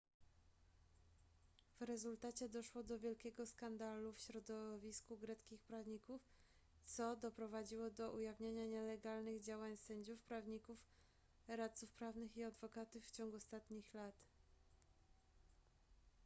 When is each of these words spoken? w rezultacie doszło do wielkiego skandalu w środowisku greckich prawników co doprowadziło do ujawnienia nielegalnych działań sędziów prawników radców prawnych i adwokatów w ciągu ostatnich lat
w 1.79 1.81
rezultacie 1.81 2.49
doszło 2.49 2.83
do 2.83 2.99
wielkiego 2.99 3.45
skandalu 3.45 4.13
w 4.13 4.19
środowisku 4.19 5.17
greckich 5.17 5.61
prawników 5.61 6.21
co 6.85 7.15
doprowadziło 7.15 7.89
do 7.91 8.11
ujawnienia 8.11 8.65
nielegalnych 8.65 9.41
działań 9.41 9.77
sędziów 9.77 10.21
prawników 10.21 10.77
radców 11.47 11.91
prawnych 11.91 12.37
i 12.37 12.43
adwokatów 12.43 13.05
w 13.07 13.11
ciągu 13.11 13.37
ostatnich 13.37 13.93
lat 13.93 14.15